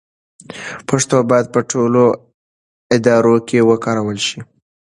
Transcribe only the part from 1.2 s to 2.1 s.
باید په ټولو